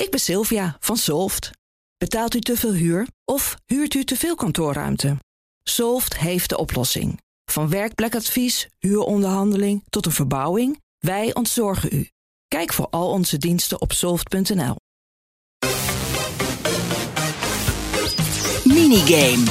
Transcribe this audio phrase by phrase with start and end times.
[0.00, 1.50] Ik ben Sylvia van Solft.
[1.98, 5.16] Betaalt u te veel huur of huurt u te veel kantoorruimte?
[5.62, 7.20] Solft heeft de oplossing.
[7.44, 12.08] Van werkplekadvies, huuronderhandeling tot een verbouwing, wij ontzorgen u.
[12.48, 14.76] Kijk voor al onze diensten op soft.nl.
[18.64, 19.44] Minigame.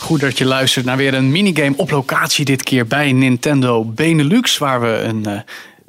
[0.00, 2.44] Goed dat je luistert naar weer een minigame op locatie.
[2.44, 4.58] Dit keer bij Nintendo Benelux.
[4.58, 5.40] Waar we een uh,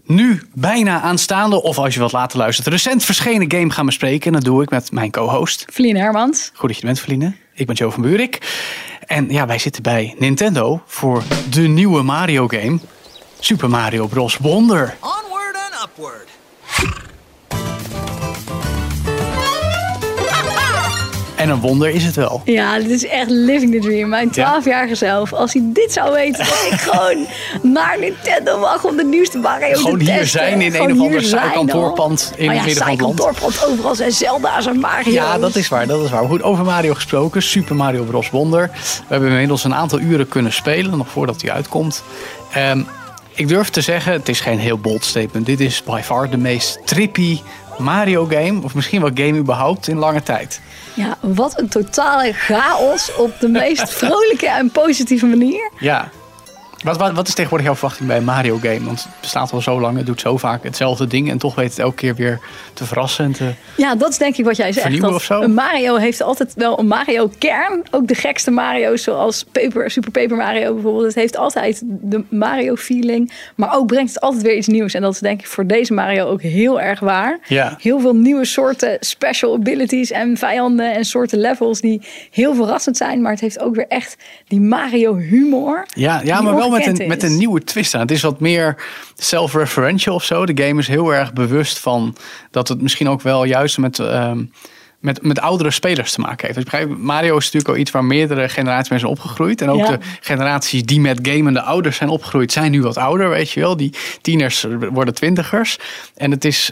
[0.10, 4.28] nu bijna aanstaande, of als je wat later luistert, recent verschenen game gaan bespreken.
[4.28, 5.66] En dat doe ik met mijn co-host.
[5.72, 6.52] Feline Hermans.
[6.54, 7.34] Goed dat je bent, Feline.
[7.54, 8.38] Ik ben Joe van Buurik.
[9.06, 12.80] En ja, wij zitten bij Nintendo voor de nieuwe Mario game.
[13.40, 14.38] Super Mario Bros.
[14.38, 14.96] Wonder.
[15.00, 17.08] Onward and upward.
[21.40, 22.42] En een wonder is het wel.
[22.46, 24.10] Ja, dit is echt living the dream.
[24.10, 27.26] Mijn 12-jarige zelf, als hij dit zou weten, dat ik gewoon
[27.62, 30.40] naar Nintendo mag om de nieuwste Mario Gewoon te hier testen.
[30.40, 33.20] zijn in Gewoon een of ander hier zijkantoorpand in Oh ja, midden van het land.
[33.20, 35.14] zijkantoorpand, overal zijn Zelda's en Mario's.
[35.14, 36.26] Ja, dat is waar, dat is waar.
[36.26, 37.42] Goed, over Mario gesproken.
[37.42, 38.30] Super Mario Bros.
[38.30, 38.70] Wonder.
[38.74, 42.04] We hebben inmiddels een aantal uren kunnen spelen, nog voordat hij uitkomt.
[42.54, 42.82] Ehm,
[43.34, 45.46] ik durf te zeggen, het is geen heel bold statement.
[45.46, 47.40] Dit is by far de meest trippy
[47.80, 50.62] Mario game, of misschien wel game überhaupt, in lange tijd.
[50.94, 55.72] Ja, wat een totale chaos op de meest vrolijke en positieve manier.
[55.80, 56.10] Ja.
[56.84, 58.84] Wat, wat, wat is tegenwoordig jouw verwachting bij een Mario game?
[58.84, 61.30] Want het bestaat al zo lang, het doet zo vaak hetzelfde ding.
[61.30, 62.40] En toch weet het elke keer weer
[62.74, 63.54] te verrassen en te...
[63.78, 65.02] Ja, dat is denk ik wat jij zegt.
[65.02, 65.42] Dat of zo?
[65.42, 67.84] Een Mario heeft altijd wel een Mario-kern.
[67.92, 71.06] Ook de gekste Mario's, zoals Paper, Super Paper Mario bijvoorbeeld.
[71.06, 73.32] Het heeft altijd de Mario-feeling.
[73.56, 74.94] Maar ook brengt het altijd weer iets nieuws.
[74.94, 77.40] En dat is denk ik voor deze Mario ook heel erg waar.
[77.48, 77.78] Ja.
[77.82, 83.22] Heel veel nieuwe soorten special abilities en vijanden en soorten levels die heel verrassend zijn.
[83.22, 85.86] Maar het heeft ook weer echt die Mario-humor.
[85.94, 88.02] Ja, ja die maar wel met een, met een nieuwe twist aan.
[88.02, 88.76] Het is wat meer
[89.16, 90.46] self-referential of zo.
[90.46, 92.16] De game is heel erg bewust van
[92.52, 94.44] dat het misschien ook wel juist met, ehm,
[95.00, 96.72] met, met oudere spelers te maken heeft.
[96.72, 99.62] Dus Mario is natuurlijk al iets waar meerdere generaties mee zijn opgegroeid.
[99.62, 99.92] En ook Ja.
[99.92, 103.78] de generaties die met gamende ouders zijn opgegroeid, zijn nu wat ouder, weet je wel.
[103.78, 105.80] Die tieners worden twintigers.
[106.16, 106.72] En het is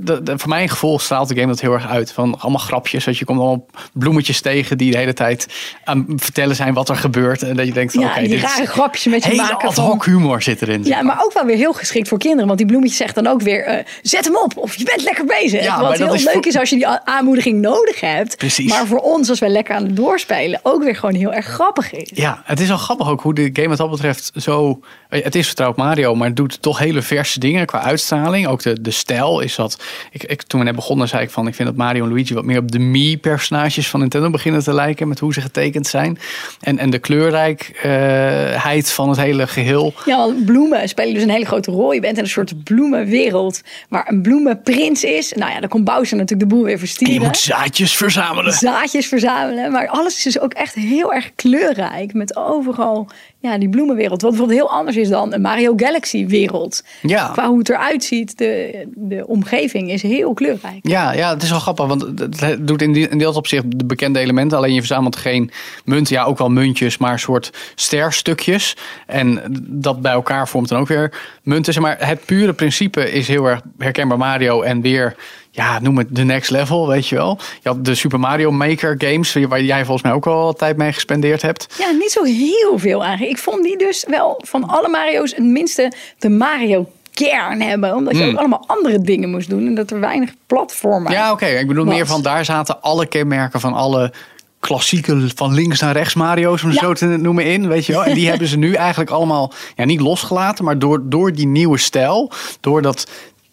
[0.00, 2.12] de, de- voor mijn gevoel straalt de game dat heel erg uit.
[2.12, 3.04] Van allemaal grapjes.
[3.04, 5.46] Dat je komt allemaal bloemetjes tegen die de hele tijd
[5.84, 7.42] aan het vertellen zijn wat er gebeurt.
[7.42, 9.74] En dat je denkt, Ja, oké, die dit is rare grapjes met je maken ad
[9.74, 10.84] van- hoc humor zit erin.
[10.84, 12.46] Ja, maar ook wel weer heel geschikt voor kinderen.
[12.46, 14.56] Want die bloemetjes zegt dan ook weer, eh, zet hem op.
[14.56, 15.62] Of je bent lekker bezig.
[15.62, 18.36] Ja, Wat heel is leuk voor- is als je die aanmoediging nodig hebt.
[18.36, 18.68] Precies.
[18.70, 21.92] Maar voor ons, als wij lekker aan het doorspelen, ook weer gewoon heel erg grappig
[21.92, 22.10] is.
[22.14, 24.80] Ja, het is wel grappig ook hoe de game wat dat betreft zo...
[25.08, 28.46] Het is vertrouwd Mario, maar het doet toch hele verse dingen qua uitstraling.
[28.46, 29.79] Ook de, de stijl is dat...
[30.10, 31.46] Ik, ik, toen we net begonnen zei ik van...
[31.46, 34.74] Ik vind dat Mario en Luigi wat meer op de Mii-personages van Nintendo beginnen te
[34.74, 35.08] lijken.
[35.08, 36.18] Met hoe ze getekend zijn.
[36.60, 39.94] En, en de kleurrijkheid van het hele geheel.
[40.04, 41.92] Ja, want bloemen spelen dus een hele grote rol.
[41.92, 45.32] Je bent in een soort bloemenwereld waar een bloemenprins is.
[45.32, 47.26] Nou ja, dan komt Bowser natuurlijk de boel weer En je verstieren.
[47.26, 48.52] moet zaadjes verzamelen.
[48.52, 49.72] zaadjes verzamelen.
[49.72, 52.14] Maar alles is dus ook echt heel erg kleurrijk.
[52.14, 53.08] Met overal
[53.38, 54.22] ja, die bloemenwereld.
[54.22, 56.84] Wat bijvoorbeeld heel anders is dan een Mario Galaxy wereld.
[57.02, 57.28] Ja.
[57.28, 58.38] Qua hoe het eruit ziet.
[58.38, 60.78] De, de omgeving is heel kleurrijk.
[60.82, 62.02] Ja, ja, het is wel grappig, want
[62.40, 64.58] het doet in, die, in dat opzicht de bekende elementen.
[64.58, 65.50] Alleen je verzamelt geen
[65.84, 68.76] munten, ja, ook wel muntjes, maar een soort sterstukjes.
[69.06, 71.82] En dat bij elkaar vormt dan ook weer munten.
[71.82, 75.16] Maar het pure principe is heel erg herkenbaar Mario en weer,
[75.50, 77.38] ja, noem het de next level, weet je wel.
[77.62, 80.92] Je had de Super Mario Maker games, waar jij volgens mij ook al tijd mee
[80.92, 81.74] gespendeerd hebt.
[81.78, 83.36] Ja, niet zo heel veel eigenlijk.
[83.36, 87.94] Ik vond die dus wel van alle Mario's het minste de Mario kern hebben.
[87.94, 89.66] Omdat je ook allemaal andere dingen moest doen.
[89.66, 91.20] En dat er weinig platformen Hmm.
[91.20, 91.46] Ja, oké.
[91.46, 91.94] Ik bedoel was.
[91.94, 94.12] meer van daar zaten alle kenmerken van alle
[94.60, 96.80] klassieke van links naar rechts Mario's, om Ja.
[96.80, 97.68] zo te noemen, in.
[97.68, 98.04] Weet je wel?
[98.04, 101.78] En die hebben ze nu eigenlijk allemaal ja, niet losgelaten, maar door, door die nieuwe
[101.78, 103.10] stijl, door dat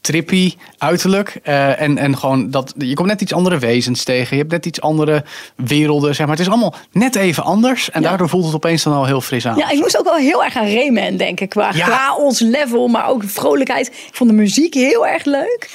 [0.08, 4.42] trippy uiterlijk eh, en, en gewoon dat je komt net iets andere wezens tegen, je
[4.42, 5.24] hebt net iets andere
[5.56, 6.36] werelden, zeg maar.
[6.36, 8.08] Het is allemaal net even anders en Ja.
[8.08, 9.58] daardoor voelt het opeens dan al heel fris aan.
[9.58, 11.48] Ja, ik moest ook wel heel erg aan Rayman denken.
[11.48, 11.86] Qua Ja.
[11.86, 13.88] chaos level, maar ook vrolijkheid.
[13.88, 15.70] Ik vond de muziek heel erg leuk.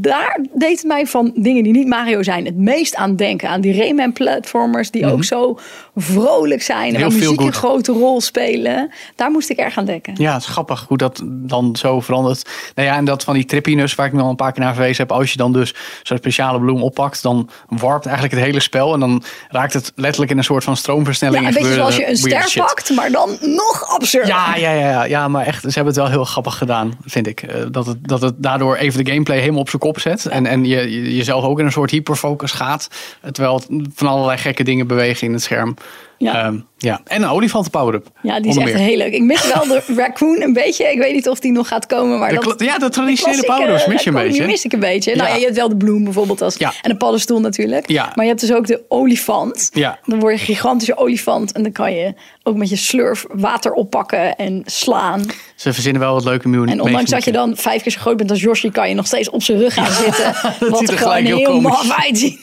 [0.00, 3.48] Daar deed mij van dingen die niet Mario zijn het meest aan denken.
[3.48, 5.58] Aan die Rayman platformers die ook zo
[5.96, 6.94] vrolijk zijn.
[6.94, 7.00] En Mhm.
[7.10, 8.90] Waar muziek een grote rol spelen.
[9.14, 10.14] Daar moest ik erg aan denken.
[10.16, 12.48] Ja, het is grappig hoe dat dan zo verandert.
[12.74, 14.74] Nou ja, en dat van die trippiness waar ik me al een paar keer naar
[14.74, 15.12] verwezen heb.
[15.16, 18.94] Als je dan dus zo'n speciale bloem oppakt, dan warpt eigenlijk het hele spel.
[18.94, 21.42] En dan raakt het letterlijk in een soort van stroomversnelling.
[21.42, 24.26] Ja, en een beetje zoals je een ster pakt, maar dan nog absurd.
[24.26, 27.26] Ja, ja, ja, ja, ja, maar echt, ze hebben het wel heel grappig gedaan, vind
[27.26, 27.42] ik.
[27.42, 30.26] Eh, Dat het, dat het daardoor even de gameplay helemaal op zijn kop zet.
[30.26, 32.88] En, en je, je jezelf ook in een soort hyperfocus gaat.
[33.32, 33.62] Terwijl
[33.94, 35.76] van allerlei gekke dingen bewegen in het scherm.
[36.18, 36.44] Ja.
[36.44, 37.00] Ehm, ja.
[37.04, 38.06] En een olifanten power-up.
[38.22, 38.76] Ja, die is echt meer.
[38.76, 39.12] heel leuk.
[39.12, 40.84] Ik mis wel de raccoon een beetje.
[40.92, 42.18] Ik weet niet of die nog gaat komen.
[42.18, 44.38] Maar De dat, ja, de traditionele klassieke power-ups mis je een beetje.
[44.38, 45.16] Die mis ik een beetje.
[45.16, 45.34] Nou Ja.
[45.36, 46.42] je hebt wel de bloem bijvoorbeeld.
[46.42, 46.72] Als, Ja.
[46.82, 47.88] En de paddenstoel natuurlijk.
[47.88, 48.12] Ja.
[48.14, 49.70] Maar je hebt dus ook de olifant.
[49.72, 49.98] Ja.
[50.04, 51.52] Dan word je een gigantische olifant.
[51.52, 55.22] En dan kan je ook met je slurf water oppakken en slaan.
[55.56, 58.16] Ze verzinnen wel wat leuke nieuwe En ondanks dat je dan vijf keer zo groot
[58.16, 58.70] bent als Yoshi...
[58.70, 60.34] kan je nog steeds op zijn rug gaan zitten.
[60.70, 62.40] wat ziet er gewoon gelijk heel maf uitziet.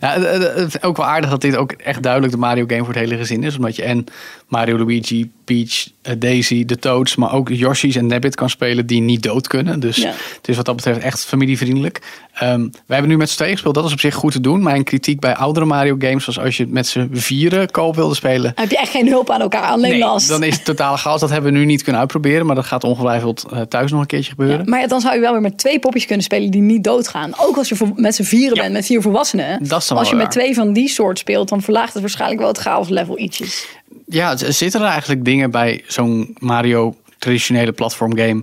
[0.00, 2.78] Ja, het- het- het- ook wel aardig dat dit ook echt duidelijk de Mario game
[2.84, 3.56] voor het hele gezin is.
[3.56, 4.04] Omdat je en
[4.50, 9.00] Mario, Luigi, Peach, eh, Daisy, de Toads, maar ook Yoshi's en Nabbit kan spelen die
[9.00, 9.80] niet dood kunnen.
[9.80, 10.08] Dus Ja.
[10.36, 12.00] het is wat dat betreft echt familievriendelijk.
[12.34, 13.74] Ehm wij hebben nu met z'n tweeën gespeeld.
[13.74, 14.62] Dat is op zich goed te doen.
[14.62, 18.14] Mijn kritiek bij oudere Mario games was als je het met z'n vieren koop wilde
[18.14, 18.52] spelen.
[18.54, 19.62] Heb je echt geen hulp aan elkaar.
[19.62, 20.28] Alleen Nee, last.
[20.28, 21.20] dan is het totale chaos.
[21.20, 22.46] Dat hebben we nu niet kunnen uitproberen.
[22.46, 24.58] Maar dat gaat ongetwijfeld eh, thuis nog een keertje gebeuren.
[24.58, 26.84] Ja, maar ja, dan zou je wel weer met twee popjes kunnen spelen die niet
[26.84, 27.32] doodgaan.
[27.38, 29.64] Ook als je met z'n vieren bent, met vier volwassenen.
[29.68, 32.40] Dat is dan als je met twee van die soort speelt, dan verlaagt het waarschijnlijk
[32.40, 33.66] wel het chaos level ietsjes.
[34.10, 38.42] Ja, zitten er eigenlijk dingen bij zo'n Mario traditionele platform game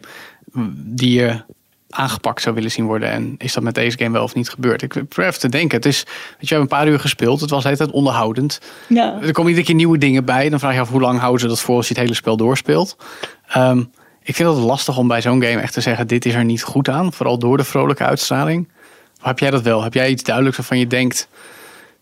[0.73, 1.41] die je
[1.89, 3.09] aangepakt zou willen zien worden?
[3.09, 4.81] En is dat met deze game wel of niet gebeurd?
[4.81, 5.77] Ik probeer even te denken.
[5.77, 7.41] Het is, weet je, we hebben een paar uur gespeeld.
[7.41, 8.61] Het was de hele tijd onderhoudend.
[8.87, 9.19] Ja.
[9.21, 10.49] Er komen iedere keer nieuwe dingen bij.
[10.49, 12.37] Dan vraag je af hoe lang houden ze dat voor als je het hele spel
[12.37, 12.97] doorspeelt.
[13.47, 13.83] Ehm,
[14.23, 16.63] ik vind het lastig om bij zo'n game echt te zeggen: dit is er niet
[16.63, 17.13] goed aan.
[17.13, 18.67] Vooral door de vrolijke uitstraling.
[19.19, 19.83] Of heb jij dat wel?
[19.83, 21.27] Heb jij iets duidelijks waarvan je denkt: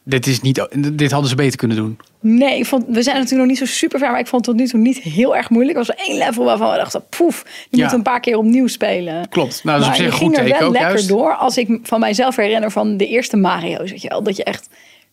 [0.05, 1.97] dit, is niet, dit hadden ze beter kunnen doen?
[2.19, 4.55] Nee, ik vond, we zijn natuurlijk nog niet zo super ver, maar ik vond het
[4.55, 5.77] tot nu toe niet heel erg moeilijk.
[5.77, 7.51] Er was één level waarvan we dachten, poef, Ja.
[7.69, 9.29] moeten we een paar keer opnieuw spelen.
[9.29, 9.63] Klopt.
[9.63, 11.07] Nou, dat is op zich je een ging goed er wel lekker juist.
[11.07, 11.35] door.
[11.35, 14.23] Als ik van mijzelf herinner van de eerste Mario's, weet je wel.
[14.23, 14.67] Dat je echt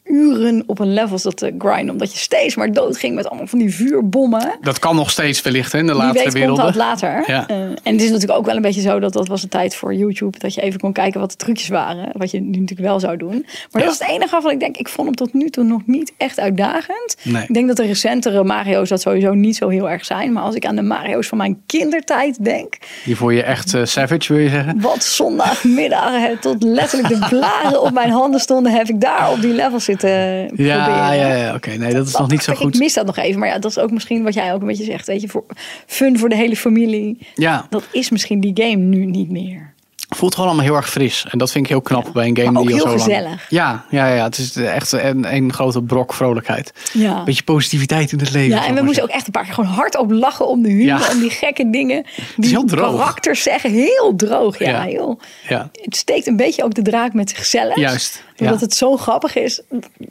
[0.05, 1.91] uren op een level zat te grinden.
[1.91, 4.57] Omdat je steeds maar dood ging met allemaal van die vuurbommen.
[4.61, 6.65] Dat kan nog steeds wellicht hè, in de Wie latere weet werelden.
[6.65, 7.25] komt dat later.
[7.27, 7.49] Ja.
[7.49, 9.75] Eh, en het is natuurlijk ook wel een beetje zo dat dat was de tijd
[9.75, 10.39] voor YouTube.
[10.39, 12.09] Dat je even kon kijken wat de trucjes waren.
[12.13, 13.47] Wat je nu natuurlijk wel zou doen.
[13.71, 13.89] Maar Ja.
[13.89, 16.13] dat is het enige waarvan ik denk, ik vond hem tot nu toe nog niet
[16.17, 17.17] echt uitdagend.
[17.23, 17.43] Nee.
[17.43, 20.33] Ik denk dat de recentere Mario's dat sowieso niet zo heel erg zijn.
[20.33, 22.79] Maar als ik aan de Mario's van mijn kindertijd denk.
[23.05, 24.81] Die voor je echt eh, savage, wil je zeggen?
[24.81, 28.73] Wat zondagmiddag tot letterlijk de blaren op mijn handen stonden.
[28.73, 31.17] Heb ik daar op die level zitten Ja, proberen.
[31.17, 31.71] ja, ja oké.
[31.71, 32.79] Nee, dat is nog niet zo Kijk, Ik goed.
[32.79, 33.39] mis dat nog even.
[33.41, 35.07] Maar ja, dat is ook misschien wat jij ook een beetje zegt.
[35.07, 35.45] Weet je, voor
[35.87, 37.19] fun voor de hele familie.
[37.35, 39.71] Ja, Dat is misschien die game nu niet meer.
[40.17, 41.27] voelt gewoon allemaal heel erg fris.
[41.31, 43.41] En dat vind ik heel knap bij een game Maar ook die al zo lang...
[43.49, 46.73] Ja, ja, ja, het is echt een, een grote brok vrolijkheid.
[46.93, 47.25] Ja.
[47.25, 48.57] Beetje positiviteit in het leven.
[48.57, 50.85] Ja, en we moesten ook echt een paar keer gewoon hardop lachen om de humor.
[50.85, 51.11] Ja.
[51.13, 52.05] Om die gekke dingen.
[52.37, 52.91] Die heel droog.
[52.97, 53.71] karakters zeggen.
[53.71, 54.69] Heel droog, ja.
[54.71, 54.83] Ja.
[54.83, 55.71] Heel, Ja.
[55.83, 57.77] het steekt een beetje ook de draak met zichzelf.
[57.77, 58.57] Juist, Ja.
[58.59, 59.63] het zo grappig is.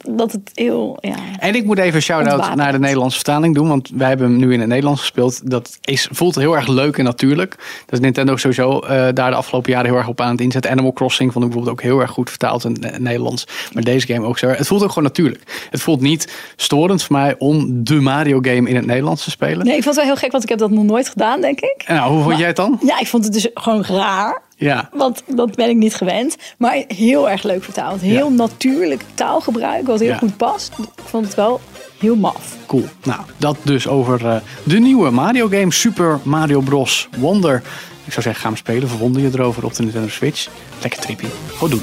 [0.08, 0.96] Dat het heel...
[1.00, 1.14] Ja.
[1.38, 3.68] En ik moet even een shout-out naar de Nederlandse vertaling doen.
[3.68, 5.50] Want wij hebben hem nu in het Nederlands gespeeld.
[5.50, 7.50] Dat is, voelt heel erg leuk en natuurlijk.
[7.86, 10.70] Dat is Nintendo sowieso eh, daar de afgelopen jaren heel erg op aan het inzetten.
[10.70, 13.46] Animal Crossing vond ik bijvoorbeeld ook heel erg goed vertaald in het Nederlands.
[13.72, 14.46] Maar deze game ook zo.
[14.48, 15.66] Het voelt ook gewoon natuurlijk.
[15.70, 19.66] Het voelt niet storend voor mij om de Mario game in het Nederlands te spelen.
[19.66, 21.60] Nee, ik vond het wel heel gek, want ik heb dat nog nooit gedaan, denk
[21.60, 21.82] ik.
[21.86, 22.78] En nou, hoe vond Maar- jij het dan?
[22.84, 24.42] Ja, ik vond het dus gewoon raar.
[24.62, 24.88] Ja.
[24.92, 26.36] Want dat ben ik niet gewend.
[26.58, 28.00] Maar heel erg leuk vertaald.
[28.00, 28.34] Heel Ja.
[28.36, 30.16] natuurlijk taalgebruik, wat heel Ja.
[30.18, 30.72] goed past.
[30.78, 31.60] Ik vond het wel
[31.98, 32.56] heel maf.
[32.66, 32.84] Cool.
[33.02, 37.08] Nou, dat dus over eh, de nieuwe Mario game Super Mario Bros.
[37.18, 37.62] Wonder.
[38.04, 38.88] Ik zou zeggen, ga hem spelen.
[38.88, 40.48] Verwonder je erover op de Nintendo Switch.
[40.82, 41.24] Lekker trippy.
[41.56, 41.82] Goed doen.